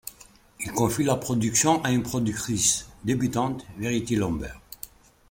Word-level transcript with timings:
Il 0.61 0.71
confie 0.71 1.03
la 1.03 1.15
production 1.15 1.79
à 1.83 1.91
une 1.91 2.01
productrice 2.01 2.87
débutante, 3.03 3.67
Verity 3.77 4.15
Lambert. 4.15 4.59